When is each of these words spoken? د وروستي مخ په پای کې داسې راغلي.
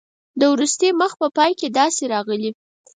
د 0.39 0.41
وروستي 0.53 0.89
مخ 0.99 1.11
په 1.21 1.27
پای 1.37 1.51
کې 1.59 1.67
داسې 1.79 2.03
راغلي. 2.13 2.51